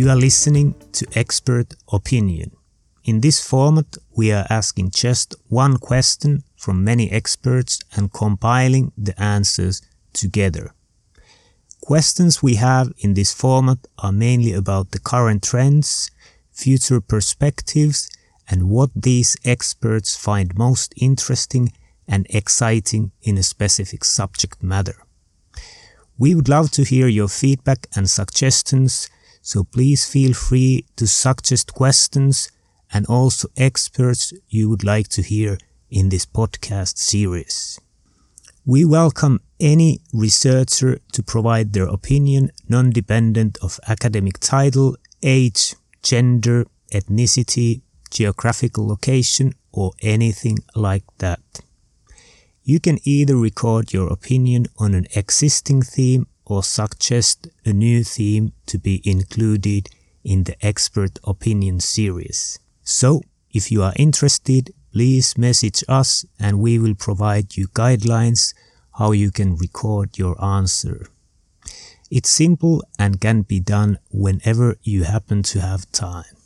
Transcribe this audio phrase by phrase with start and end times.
[0.00, 2.52] You are listening to Expert Opinion.
[3.04, 9.12] In this format, we are asking just one question from many experts and compiling the
[9.20, 9.82] answers
[10.14, 10.72] together.
[11.82, 16.10] Questions we have in this format are mainly about the current trends,
[16.50, 18.08] future perspectives,
[18.48, 21.74] and what these experts find most interesting
[22.08, 24.96] and exciting in a specific subject matter.
[26.16, 31.74] We would love to hear your feedback and suggestions so please feel free to suggest
[31.74, 32.50] questions
[32.92, 35.58] and also experts you would like to hear
[35.90, 37.78] in this podcast series.
[38.66, 47.80] We welcome any researcher to provide their opinion non-dependent of academic title, age, gender, ethnicity,
[48.10, 51.40] geographical location, or anything like that.
[52.62, 58.52] You can either record your opinion on an existing theme or suggest a new theme
[58.66, 59.88] to be included
[60.24, 62.58] in the expert opinion series.
[62.82, 68.52] So, if you are interested, please message us and we will provide you guidelines
[68.98, 71.06] how you can record your answer.
[72.10, 76.36] It's simple and can be done whenever you happen to have time.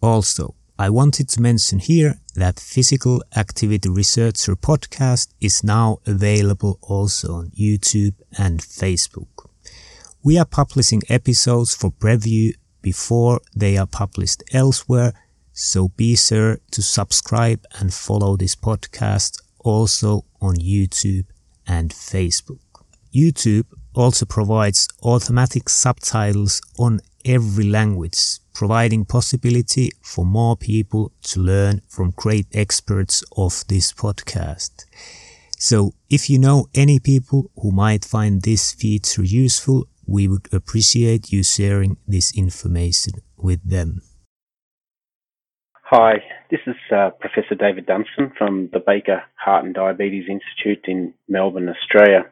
[0.00, 7.34] Also, I wanted to mention here that Physical Activity Researcher podcast is now available also
[7.34, 9.48] on YouTube and Facebook.
[10.24, 15.12] We are publishing episodes for preview before they are published elsewhere,
[15.52, 21.26] so be sure to subscribe and follow this podcast also on YouTube
[21.64, 22.58] and Facebook.
[23.14, 31.80] YouTube also provides automatic subtitles on every language, providing possibility for more people to learn
[31.88, 34.84] from great experts of this podcast.
[35.58, 41.32] So if you know any people who might find this feature useful, we would appreciate
[41.32, 44.02] you sharing this information with them.
[45.84, 46.14] Hi,
[46.50, 51.68] this is uh, Professor David Dunstan from the Baker Heart and Diabetes Institute in Melbourne,
[51.68, 52.24] Australia.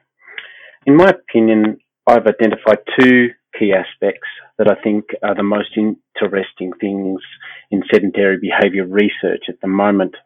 [0.87, 3.29] In my opinion, I've identified two
[3.61, 4.27] key aspects
[4.59, 7.21] that I think are the most interesting things
[7.71, 10.17] in sedentary behaviour research at the moment.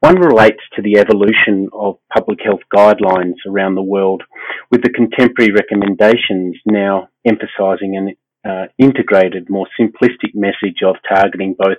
[0.00, 4.22] One relates to the evolution of public health guidelines around the world,
[4.70, 8.14] with the contemporary recommendations now emphasising an
[8.46, 11.78] uh, integrated, more simplistic message of targeting both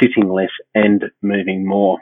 [0.00, 1.98] sitting less and moving more.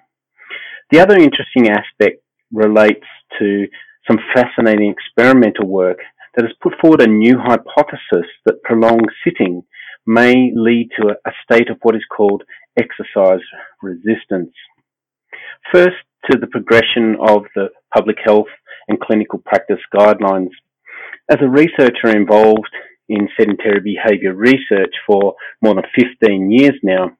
[0.92, 3.06] The other interesting aspect relates
[3.40, 3.66] to
[4.06, 5.98] some fascinating experimental work
[6.36, 9.62] that has put forward a new hypothesis that prolonged sitting
[10.06, 12.42] may lead to a, a state of what is called
[12.78, 13.44] exercise
[13.82, 14.52] resistance.
[15.72, 15.96] First,
[16.30, 18.48] to the progression of the public health
[18.88, 20.50] and clinical practice guidelines.
[21.30, 22.70] As a researcher involved
[23.08, 27.10] in sedentary behaviour research for more than 15 years now,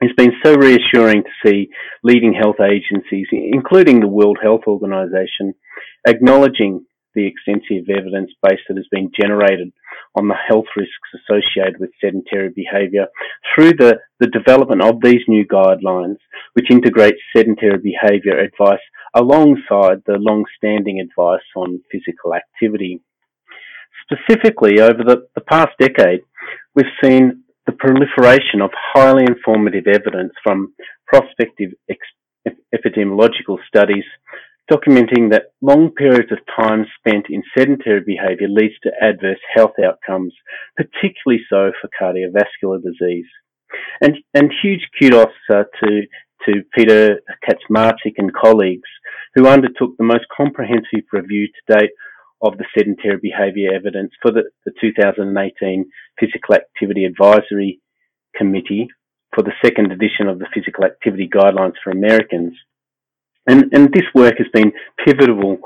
[0.00, 1.68] it's been so reassuring to see
[2.02, 5.54] leading health agencies, including the World Health Organization,
[6.06, 9.72] acknowledging the extensive evidence base that has been generated
[10.14, 13.06] on the health risks associated with sedentary behaviour
[13.54, 16.18] through the, the development of these new guidelines,
[16.54, 18.80] which integrate sedentary behaviour advice
[19.14, 23.00] alongside the long-standing advice on physical activity.
[24.04, 26.20] Specifically, over the, the past decade,
[26.74, 30.72] we've seen the proliferation of highly informative evidence from
[31.06, 34.04] prospective ex- epidemiological studies
[34.70, 40.32] documenting that long periods of time spent in sedentary behaviour leads to adverse health outcomes,
[40.76, 43.26] particularly so for cardiovascular disease.
[44.00, 46.02] And, and huge kudos uh, to,
[46.46, 48.88] to Peter Katzmarzyk and colleagues
[49.34, 51.90] who undertook the most comprehensive review to date
[52.42, 57.80] of the sedentary behaviour evidence for the, the 2018 Physical Activity Advisory
[58.34, 58.88] Committee
[59.34, 62.54] for the second edition of the Physical Activity Guidelines for Americans.
[63.46, 64.72] And, and this work has been
[65.04, 65.58] pivotal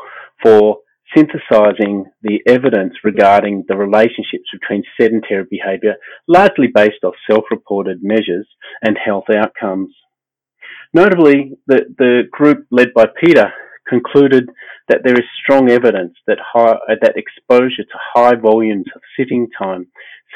[0.42, 0.78] for
[1.14, 5.94] synthesizing the evidence regarding the relationships between sedentary behavior,
[6.26, 8.48] largely based off self-reported measures
[8.82, 9.94] and health outcomes.
[10.92, 13.52] Notably, the, the group led by Peter
[13.88, 14.48] concluded
[14.88, 19.86] that there is strong evidence that high, that exposure to high volumes of sitting time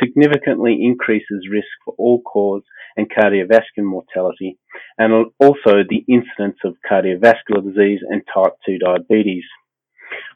[0.02, 2.62] significantly increases risk for all cause
[2.96, 4.58] and cardiovascular mortality,
[4.96, 9.44] and also the incidence of cardiovascular disease and type 2 diabetes.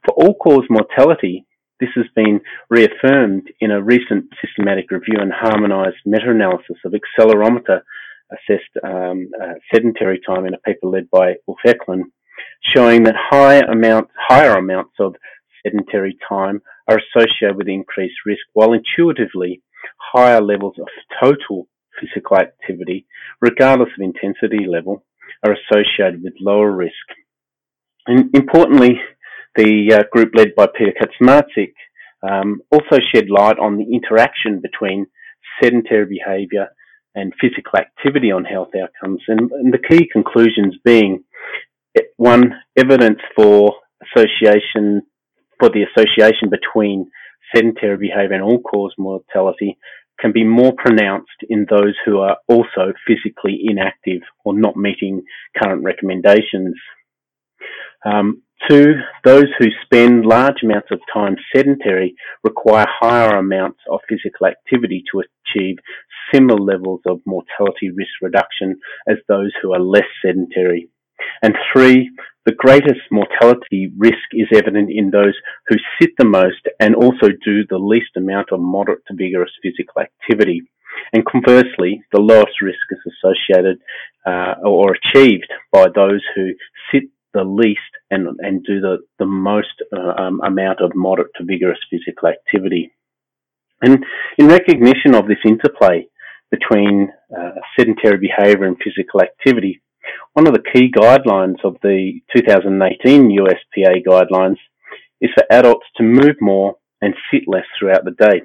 [0.04, 1.46] For all cause mortality,
[1.80, 7.80] this has been reaffirmed in a recent systematic review and harmonized meta-analysis of accelerometer
[8.30, 12.04] assessed um, uh, sedentary time in a paper led by Ulf Ekelund,
[12.74, 15.14] showing that high amount, higher amounts of
[15.64, 19.62] sedentary time are associated with increased risk, while intuitively
[20.12, 20.88] higher levels of
[21.22, 21.68] total
[22.00, 23.06] physical activity,
[23.40, 25.04] regardless of intensity level,
[25.44, 26.92] are associated with lower risk.
[28.06, 29.00] And importantly,
[29.54, 31.74] the uh, group led by Peter Katzmarzyk
[32.22, 35.06] um, also shed light on the interaction between
[35.62, 36.68] sedentary behaviour
[37.14, 41.24] and physical activity on health outcomes, and, and the key conclusions being
[42.16, 43.74] one, evidence for
[44.14, 45.02] association
[45.58, 47.10] for the association between
[47.54, 49.78] sedentary behaviour and all-cause mortality
[50.18, 55.22] can be more pronounced in those who are also physically inactive or not meeting
[55.60, 56.74] current recommendations.
[58.04, 62.14] Um, two, those who spend large amounts of time sedentary
[62.44, 65.76] require higher amounts of physical activity to achieve
[66.32, 68.78] similar levels of mortality risk reduction
[69.08, 70.88] as those who are less sedentary.
[71.42, 72.10] And three,
[72.44, 75.34] the greatest mortality risk is evident in those
[75.68, 80.02] who sit the most and also do the least amount of moderate to vigorous physical
[80.02, 80.62] activity.
[81.12, 83.78] And conversely, the lowest risk is associated
[84.26, 86.50] uh, or achieved by those who
[86.92, 87.80] sit the least
[88.10, 92.92] and, and do the, the most uh, um, amount of moderate to vigorous physical activity.
[93.80, 94.04] And
[94.38, 96.06] in recognition of this interplay
[96.50, 99.81] between uh, sedentary behaviour and physical activity,
[100.34, 104.56] one of the key guidelines of the 2018 USPA guidelines
[105.20, 108.42] is for adults to move more and sit less throughout the day.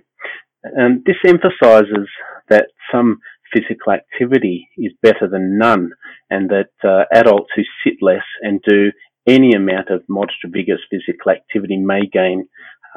[0.63, 2.07] And this emphasizes
[2.49, 3.19] that some
[3.53, 5.91] physical activity is better than none,
[6.29, 8.91] and that uh, adults who sit less and do
[9.27, 12.47] any amount of moderate to vigorous physical activity may gain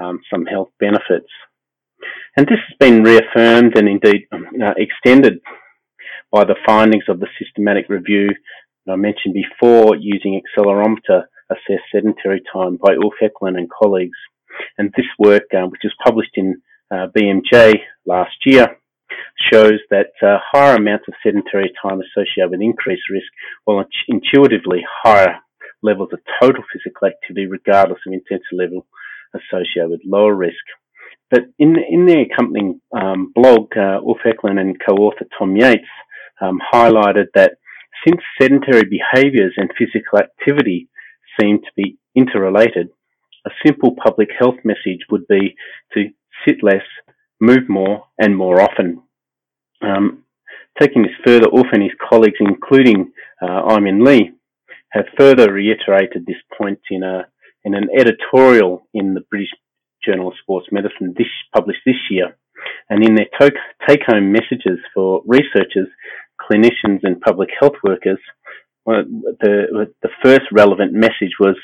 [0.01, 1.29] um, some health benefits.
[2.37, 5.41] And this has been reaffirmed and indeed um, uh, extended
[6.31, 8.29] by the findings of the systematic review
[8.89, 14.19] I mentioned before using accelerometer assessed sedentary time by Ulf Ekelund and colleagues.
[14.79, 16.61] And this work, uh, which was published in
[16.91, 17.75] uh, BMJ
[18.07, 18.77] last year,
[19.53, 23.27] shows that uh, higher amounts of sedentary time associated with increased risk,
[23.65, 25.37] while intuitively higher
[25.83, 28.87] levels of total physical activity, regardless of intensity level,
[29.35, 30.65] associated with lower risk.
[31.31, 35.87] But in, in the accompanying um, blog, uh, Ulf Ekelund and co-author Tom Yates
[36.41, 37.53] um, highlighted that
[38.07, 40.89] since sedentary behaviours and physical activity
[41.39, 42.89] seem to be interrelated,
[43.47, 45.55] a simple public health message would be
[45.95, 46.05] to
[46.47, 46.85] sit less,
[47.41, 49.03] move more, and more often.
[49.83, 50.25] Um,
[50.79, 53.13] taking this further, Ulf and his colleagues, including
[53.43, 54.33] uh, Lee,
[54.91, 57.27] have further reiterated this point in a
[57.65, 59.51] in an editorial in the British
[60.05, 62.37] Journal of Sports Medicine, this, published this year.
[62.89, 63.29] And in their
[63.87, 65.89] take-home messages for researchers,
[66.41, 68.19] clinicians and public health workers,
[68.87, 71.57] the, the first relevant message was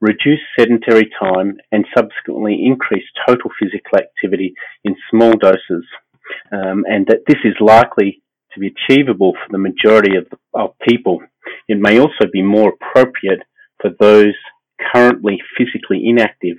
[0.00, 4.54] reduce sedentary time and subsequently increase total physical activity
[4.84, 5.84] in small doses,
[6.52, 8.22] um, and that this is likely
[8.52, 11.20] to be achievable for the majority of, of people.
[11.68, 13.40] It may also be more appropriate
[13.80, 14.34] for those
[14.92, 16.56] currently physically inactive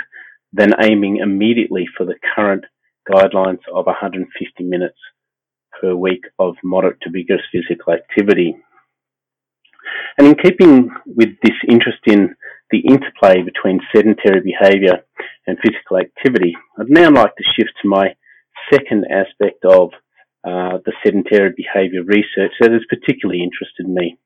[0.52, 2.66] than aiming immediately for the current
[3.10, 4.98] guidelines of 150 minutes
[5.80, 8.56] per week of moderate to vigorous physical activity.
[10.18, 12.36] And in keeping with this interest in
[12.72, 15.04] the interplay between sedentary behaviour
[15.48, 18.16] and physical activity, I'd now like to shift to my
[18.72, 19.92] second aspect of
[20.44, 24.18] uh, the sedentary behaviour research that has particularly interested me.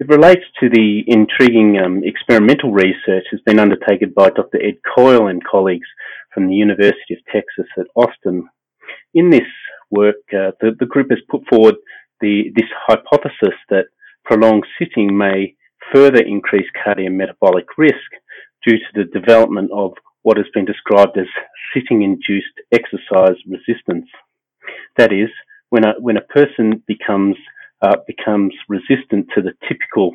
[0.00, 4.60] It relates to the intriguing um, experimental research that's been undertaken by Dr.
[4.60, 5.86] Ed Coyle and colleagues
[6.34, 8.48] from the University of Texas at Austin.
[9.14, 9.46] In this
[9.92, 11.76] work, uh, the, the group has put forward
[12.20, 13.86] the, this hypothesis that
[14.24, 15.54] prolonged sitting may
[15.92, 18.10] further increase cardiometabolic risk
[18.66, 21.26] due to the development of what has been described as
[21.74, 24.08] sitting-induced exercise resistance.
[24.96, 25.28] That is,
[25.70, 27.36] when a, when a person becomes,
[27.82, 30.12] uh, becomes resistant to the typical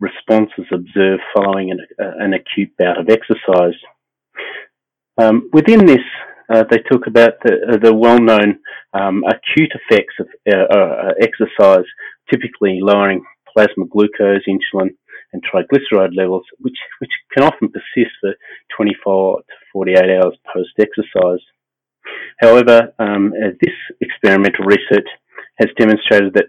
[0.00, 3.78] responses observed following an, uh, an acute bout of exercise.
[5.18, 6.00] Um, within this
[6.48, 8.58] uh, they talk about the, uh, the well-known
[8.94, 11.84] um, acute effects of uh, uh, exercise,
[12.30, 13.22] typically lowering
[13.52, 14.90] plasma glucose, insulin,
[15.32, 18.34] and triglyceride levels, which, which can often persist for
[18.76, 21.40] 24 to 48 hours post exercise.
[22.40, 25.06] However, um, this experimental research
[25.58, 26.46] has demonstrated that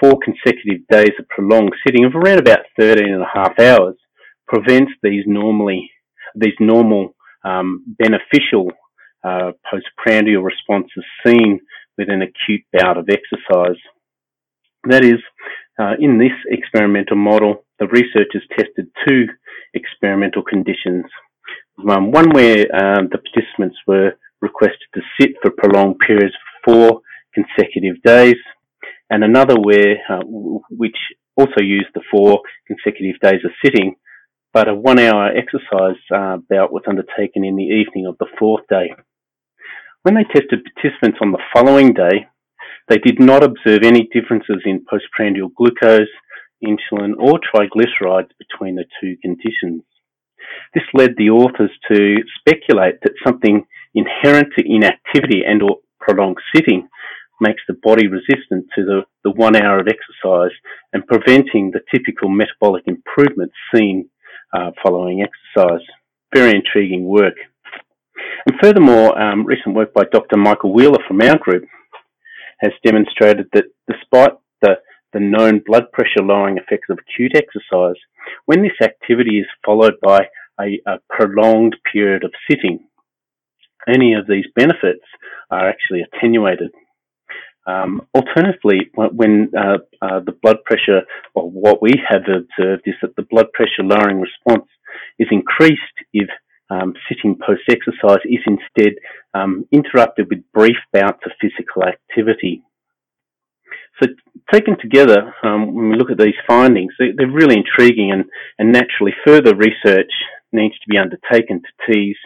[0.00, 3.96] four consecutive days of prolonged sitting of around about 13 and a half hours
[4.46, 5.90] prevents these normally
[6.34, 8.70] these normal um, beneficial
[9.24, 11.60] uh, postprandial responses seen
[11.98, 13.80] with an acute bout of exercise.
[14.84, 15.20] That is,
[15.78, 19.26] uh, in this experimental model, the researchers tested two
[19.74, 21.04] experimental conditions.
[21.88, 26.34] Um, one where um, the participants were requested to sit for prolonged periods
[26.64, 27.00] for four
[27.34, 28.36] consecutive days,
[29.10, 30.22] and another where, uh,
[30.70, 30.96] which
[31.36, 33.96] also used the four consecutive days of sitting,
[34.52, 38.66] but a one hour exercise uh, bout was undertaken in the evening of the fourth
[38.68, 38.92] day.
[40.02, 42.26] When they tested participants on the following day,
[42.88, 46.08] they did not observe any differences in postprandial glucose,
[46.64, 49.82] insulin, or triglycerides between the two conditions.
[50.74, 56.88] This led the authors to speculate that something inherent to inactivity and or prolonged sitting
[57.40, 60.56] makes the body resistant to the, the one hour of exercise
[60.94, 64.08] and preventing the typical metabolic improvements seen
[64.54, 65.86] uh, following exercise.
[66.34, 67.34] Very intriguing work.
[68.46, 70.36] And furthermore, um, recent work by Dr.
[70.36, 71.64] Michael Wheeler from our group
[72.60, 74.76] has demonstrated that despite the,
[75.12, 78.00] the known blood pressure lowering effects of acute exercise,
[78.46, 80.26] when this activity is followed by
[80.60, 82.80] a, a prolonged period of sitting,
[83.88, 85.04] any of these benefits
[85.50, 86.70] are actually attenuated.
[87.66, 91.02] Um, alternatively, when uh, uh, the blood pressure,
[91.34, 94.68] or what we have observed is that the blood pressure lowering response
[95.18, 95.80] is increased
[96.12, 96.28] if
[96.70, 98.94] um, sitting post exercise is instead
[99.34, 102.62] um, interrupted with brief bouts of physical activity.
[104.00, 104.08] So,
[104.52, 108.24] taken together, um, when we look at these findings, they, are really intriguing and,
[108.58, 110.10] and naturally further research
[110.52, 112.16] needs to be undertaken to tease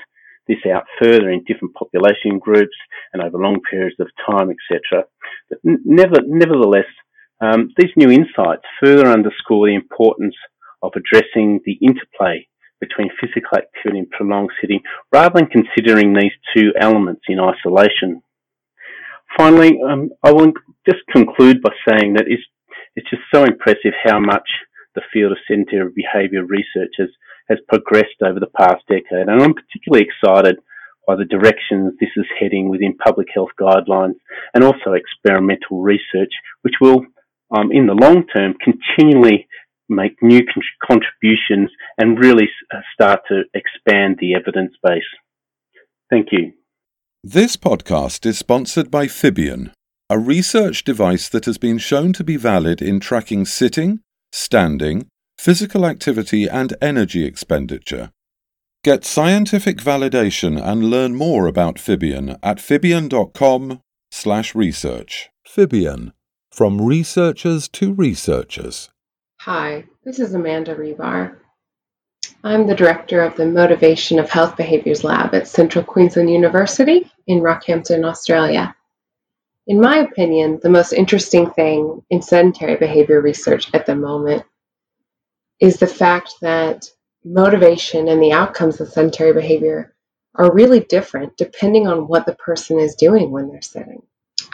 [0.47, 2.77] this out further in different population groups
[3.13, 5.05] and over long periods of time, etc.
[5.49, 6.87] But never, nevertheless,
[7.41, 10.35] um, these new insights further underscore the importance
[10.83, 12.47] of addressing the interplay
[12.81, 14.81] between physical activity and prolonged sitting
[15.13, 18.23] rather than considering these two elements in isolation.
[19.37, 20.53] Finally, um, I will
[20.89, 22.43] just conclude by saying that it's,
[22.95, 24.49] it's just so impressive how much
[24.95, 27.09] the field of sedentary behaviour research has,
[27.49, 29.29] has progressed over the past decade.
[29.29, 30.57] And I'm particularly excited
[31.07, 34.15] by the directions this is heading within public health guidelines
[34.55, 37.05] and also experimental research, which will,
[37.51, 39.47] um, in the long term, continually
[39.95, 45.05] make new con- contributions and really uh, start to expand the evidence base.
[46.11, 46.53] Thank you.
[47.23, 49.71] This podcast is sponsored by Fibion,
[50.11, 55.07] a research device that has been shown to be valid in tracking sitting, standing,
[55.39, 58.11] physical activity, and energy expenditure.
[58.83, 65.31] Get scientific validation and learn more about Fibion at fibion.com/research.
[65.49, 66.13] Fibion,
[66.53, 68.91] from researchers to researchers.
[69.45, 71.37] Hi, this is Amanda Rebar.
[72.43, 77.41] I'm the director of the Motivation of Health Behaviors Lab at Central Queensland University in
[77.41, 78.75] Rockhampton, Australia.
[79.67, 84.45] In my opinion, the most interesting thing in sedentary behavior research at the moment
[85.61, 86.89] is the fact that
[87.23, 89.95] motivation and the outcomes of sedentary behavior
[90.35, 94.01] are really different depending on what the person is doing when they're sitting.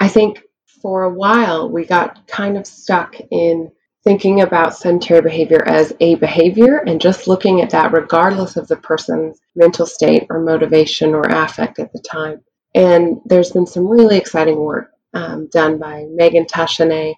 [0.00, 0.42] I think
[0.82, 3.70] for a while we got kind of stuck in
[4.04, 8.76] thinking about sedentary behavior as a behavior and just looking at that regardless of the
[8.76, 12.40] person's mental state or motivation or affect at the time.
[12.75, 17.14] And there's been some really exciting work um, done by Megan Teychenne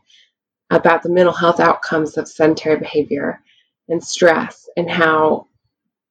[0.70, 3.40] about the mental health outcomes of sedentary behavior
[3.88, 5.46] and stress and how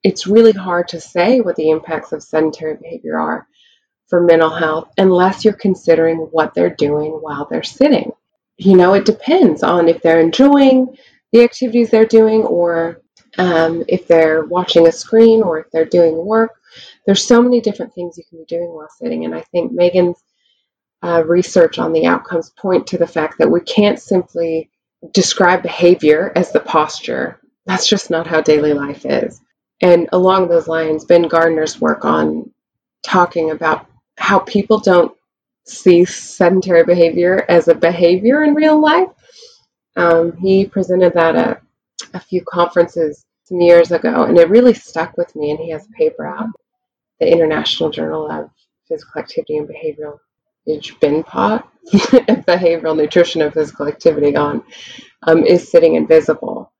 [0.03, 3.47] it's really hard to say what the impacts of sedentary behavior are
[4.07, 8.11] for mental health unless you're considering what they're doing while they're sitting
[8.61, 10.95] you know, it depends on if they're enjoying
[11.31, 13.01] the activities they're doing or
[13.39, 16.51] um, if they're watching a screen or if they're doing work.
[17.05, 19.25] There's so many different things you can be doing while sitting.
[19.25, 20.23] And I think Megan's
[21.03, 24.69] uh, research on the outcomes point to the fact that we can't simply
[25.11, 27.39] describe behavior as the posture.
[27.65, 29.41] That's just not how daily life is.
[29.81, 32.51] And along those lines, Ben Gardner's work on
[33.03, 33.87] talking about
[34.17, 35.15] how people don't
[35.71, 39.09] see sedentary behavior as a behavior in real life.
[39.95, 41.61] Um, he presented that at
[42.13, 45.51] a few conferences some years ago, and it really stuck with me.
[45.51, 46.47] And he has a paper out,
[47.19, 48.49] the International Journal of
[48.87, 50.17] Physical Activity and Behavioral
[50.67, 51.63] BINPOT,
[52.45, 54.63] Behavioral Nutrition and Physical Activity on,
[55.23, 56.71] um, is sitting invisible.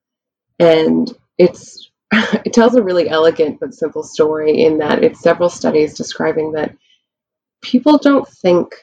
[0.60, 5.96] And it's it tells a really elegant but simple story in that it's several studies
[5.96, 6.76] describing that
[7.62, 8.76] people don't think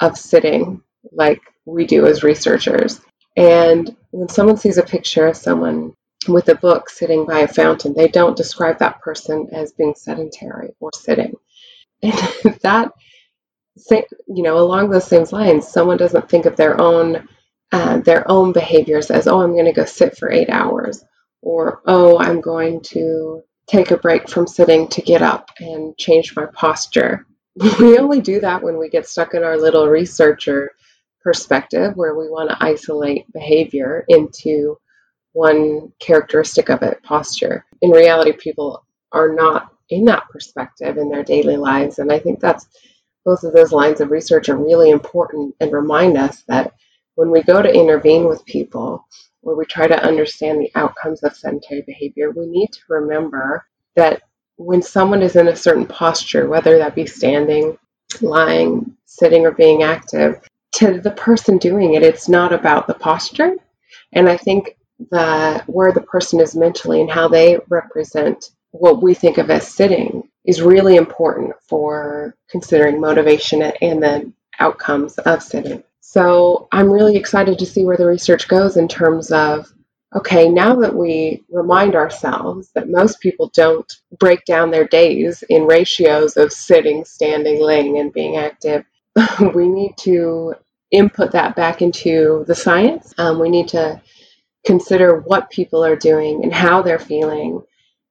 [0.00, 3.00] of sitting like we do as researchers.
[3.36, 5.94] And when someone sees a picture of someone
[6.28, 10.70] with a book sitting by a fountain, they don't describe that person as being sedentary
[10.80, 11.34] or sitting.
[12.02, 12.14] And
[12.62, 12.92] that,
[14.28, 17.28] you know, along those same lines, someone doesn't think of their own
[17.72, 21.04] uh, their own behaviors as, oh, I'm going to go sit for eight hours,
[21.40, 26.36] or oh, I'm going to take a break from sitting to get up and change
[26.36, 27.26] my posture.
[27.80, 30.72] We only do that when we get stuck in our little researcher
[31.22, 34.78] perspective, where we want to isolate behavior into
[35.32, 37.64] one characteristic of it, posture.
[37.82, 41.98] In reality, people are not in that perspective in their daily lives.
[41.98, 42.66] And I think that's
[43.24, 46.72] both of those lines of research are really important and remind us that
[47.14, 49.04] when we go to intervene with people,
[49.42, 53.66] where we try to understand the outcomes of sedentary behavior, we need to remember
[53.96, 54.22] that
[54.64, 57.76] when someone is in a certain posture, whether that be standing,
[58.20, 60.40] lying, sitting, or being active,
[60.72, 63.56] to the person doing it, it's not about the posture.
[64.12, 64.76] And I think
[65.10, 69.66] that where the person is mentally and how they represent what we think of as
[69.66, 75.82] sitting is really important for considering motivation and the outcomes of sitting.
[76.00, 79.72] So I'm really excited to see where the research goes in terms of
[80.16, 85.66] okay, now that we remind ourselves that most people don't break down their days in
[85.66, 88.84] ratios of sitting, standing, laying, and being active,
[89.54, 90.54] we need to
[90.90, 93.14] input that back into the science.
[93.18, 94.00] Um, we need to
[94.66, 97.62] consider what people are doing and how they're feeling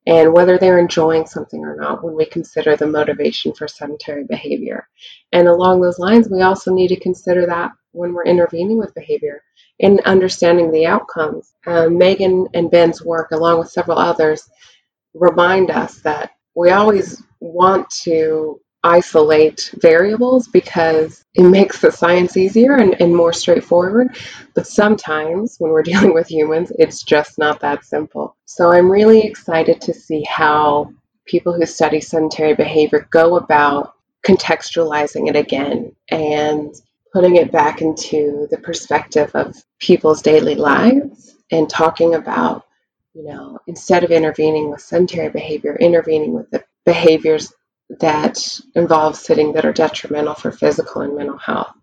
[0.07, 4.87] and whether they're enjoying something or not when we consider the motivation for sedentary behavior.
[5.31, 9.43] And along those lines, we also need to consider that when we're intervening with behavior
[9.79, 11.53] in understanding the outcomes.
[11.67, 14.49] Um, Megan and Ben's work, along with several others,
[15.13, 22.75] remind us that we always want to isolate variables because it makes the science easier
[22.77, 24.15] and, and more straightforward.
[24.55, 28.35] But sometimes when we're dealing with humans, it's just not that simple.
[28.45, 30.93] So I'm really excited to see how
[31.25, 33.93] people who study sedentary behavior go about
[34.25, 36.75] contextualizing it again and
[37.13, 42.65] putting it back into the perspective of people's daily lives and talking about,
[43.13, 47.53] you know, instead of intervening with sedentary behavior, intervening with the behaviors
[47.99, 51.73] that involve sitting that are detrimental for physical and mental health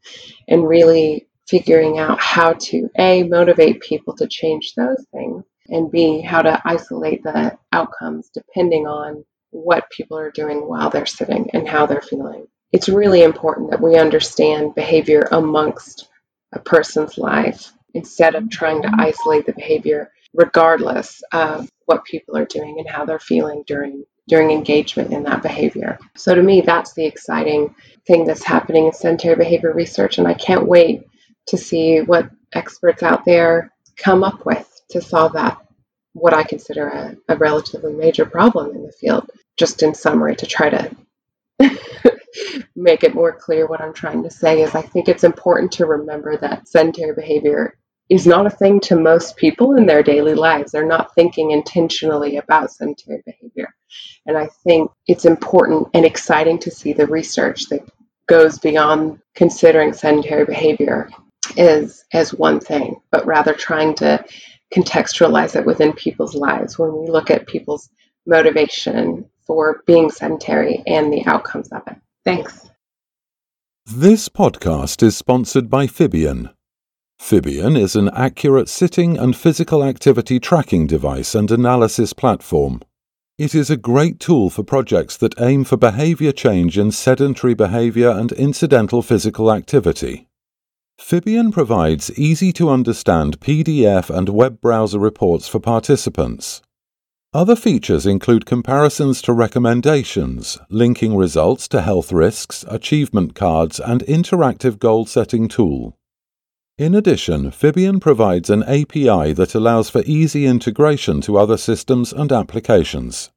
[0.48, 6.20] and really figuring out how to a motivate people to change those things and b
[6.20, 11.68] how to isolate the outcomes depending on what people are doing while they're sitting and
[11.68, 16.08] how they're feeling it's really important that we understand behavior amongst
[16.52, 22.44] a person's life instead of trying to isolate the behavior regardless of what people are
[22.44, 25.98] doing and how they're feeling during during engagement in that behavior.
[26.16, 27.74] So to me, that's the exciting
[28.06, 31.04] thing that's happening in sedentary behavior research, and I can't wait
[31.46, 35.58] to see what experts out there come up with to solve that,
[36.12, 39.30] what I consider a, a relatively major problem in the field.
[39.56, 40.96] Just in summary, to try to
[42.76, 45.86] make it more clear what I'm trying to say is I think it's important to
[45.86, 50.72] remember that sedentary behavior is not a thing to most people in their daily lives.
[50.72, 53.74] They're not thinking intentionally about sedentary behavior.
[54.26, 57.80] And I think it's important and exciting to see the research that
[58.26, 61.10] goes beyond considering sedentary behavior
[61.56, 64.24] as as one thing, but rather trying to
[64.74, 67.88] contextualize it within people's lives when we look at people's
[68.26, 71.96] motivation for being sedentary and the outcomes of it.
[72.28, 72.68] Thanks.
[73.86, 76.52] This podcast is sponsored by Fibion.
[77.18, 82.82] Fibion is an accurate sitting and physical activity tracking device and analysis platform.
[83.38, 88.10] It is a great tool for projects that aim for behavior change in sedentary behavior
[88.10, 90.28] and incidental physical activity.
[91.00, 96.60] Fibion provides easy to understand PDF and web browser reports for participants.
[97.34, 104.78] Other features include comparisons to recommendations, linking results to health risks, achievement cards, and interactive
[104.78, 105.94] goal setting tool.
[106.78, 112.32] In addition, Fibion provides an API that allows for easy integration to other systems and
[112.32, 113.28] applications.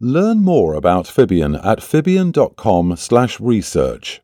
[0.00, 4.22] Learn more about Fibion at fibion.com/research.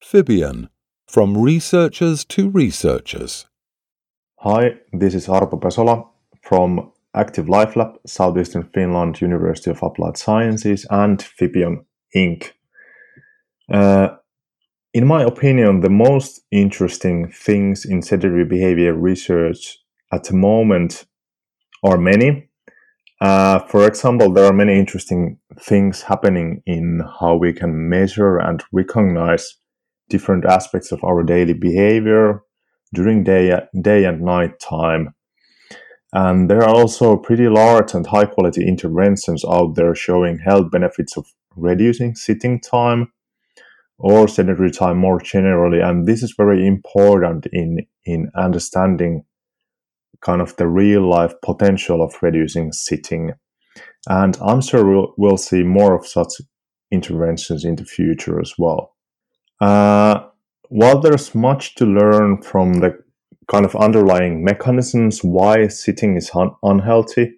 [0.00, 0.68] Fibion,
[1.08, 3.46] from researchers to researchers.
[4.40, 6.06] Hi, this is Arto Pesola
[6.42, 12.52] from Active Life Lab, Southeastern Finland University of Applied Sciences, and Fibion Inc.
[13.72, 14.08] Uh,
[14.92, 19.78] in my opinion, the most interesting things in sedentary behavior research
[20.12, 21.06] at the moment
[21.82, 22.48] are many.
[23.20, 28.62] Uh, for example, there are many interesting things happening in how we can measure and
[28.72, 29.56] recognize
[30.08, 32.42] different aspects of our daily behavior
[32.94, 35.14] during day, day and night time.
[36.16, 41.14] And there are also pretty large and high quality interventions out there showing health benefits
[41.18, 41.26] of
[41.56, 43.12] reducing sitting time
[43.98, 45.80] or sedentary time more generally.
[45.80, 49.26] And this is very important in, in understanding
[50.22, 53.32] kind of the real life potential of reducing sitting.
[54.08, 56.32] And I'm sure we'll, we'll see more of such
[56.90, 58.96] interventions in the future as well.
[59.60, 60.28] Uh,
[60.70, 63.04] while there's much to learn from the
[63.48, 67.34] kind of underlying mechanisms why sitting is un- unhealthy,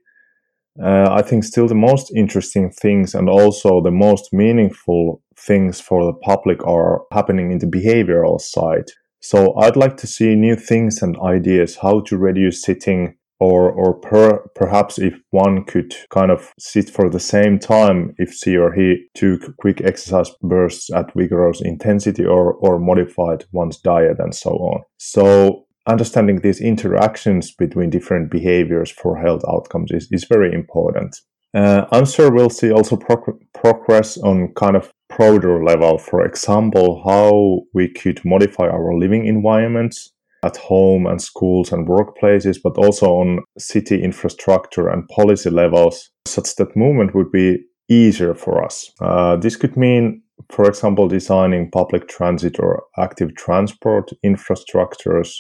[0.83, 6.05] uh, I think still the most interesting things and also the most meaningful things for
[6.05, 8.91] the public are happening in the behavioral side.
[9.21, 13.95] So I'd like to see new things and ideas how to reduce sitting or or
[13.95, 18.73] per, perhaps if one could kind of sit for the same time if she or
[18.73, 24.51] he took quick exercise bursts at vigorous intensity or or modified one's diet and so
[24.51, 24.83] on.
[24.99, 31.17] So understanding these interactions between different behaviors for health outcomes is, is very important.
[31.55, 35.99] Uh, I'm sure we'll see also pro- progress on kind of broader level.
[35.99, 40.13] For example, how we could modify our living environments
[40.45, 46.55] at home and schools and workplaces, but also on city infrastructure and policy levels, such
[46.57, 48.91] that movement would be easier for us.
[49.01, 55.31] Uh, this could mean, for example, designing public transit or active transport infrastructures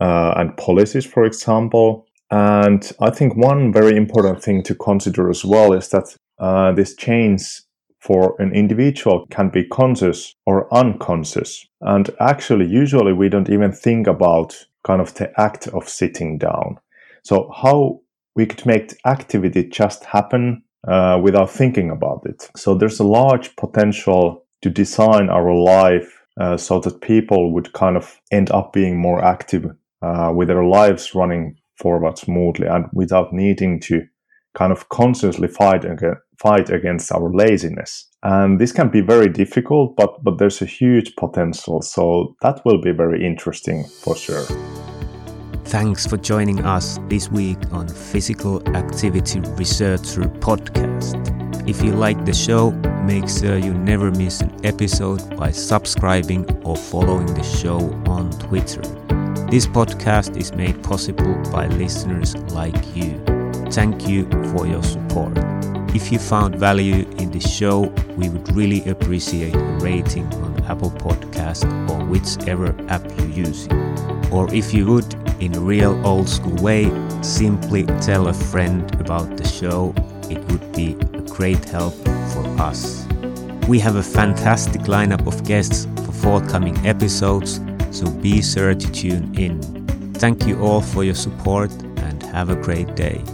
[0.00, 2.06] uh, and policies, for example.
[2.30, 6.94] And I think one very important thing to consider as well is that uh, this
[6.96, 7.62] change
[8.00, 11.66] for an individual can be conscious or unconscious.
[11.80, 14.54] And actually, usually we don't even think about
[14.84, 16.78] kind of the act of sitting down.
[17.24, 18.00] So, how
[18.36, 22.50] we could make activity just happen uh, without thinking about it.
[22.56, 27.96] So, there's a large potential to design our life uh, so that people would kind
[27.96, 29.64] of end up being more active
[30.04, 34.02] uh, with their lives running forward smoothly and without needing to
[34.54, 38.08] kind of consciously fight against, fight against our laziness.
[38.22, 41.82] And this can be very difficult, but, but there's a huge potential.
[41.82, 44.44] So that will be very interesting for sure.
[45.64, 51.20] Thanks for joining us this week on Physical Activity Researcher Podcast.
[51.68, 52.70] If you like the show,
[53.06, 59.03] make sure you never miss an episode by subscribing or following the show on Twitter.
[59.50, 63.22] This podcast is made possible by listeners like you.
[63.70, 65.32] Thank you for your support.
[65.94, 67.82] If you found value in the show,
[68.16, 73.68] we would really appreciate a rating on Apple Podcast or whichever app you use.
[74.32, 76.90] Or if you would, in a real old school way,
[77.22, 79.94] simply tell a friend about the show.
[80.28, 81.94] It would be a great help
[82.32, 83.06] for us.
[83.68, 87.60] We have a fantastic lineup of guests for forthcoming episodes,
[87.94, 89.62] so be sure to tune in.
[90.14, 93.24] Thank you all for your support and have a great day.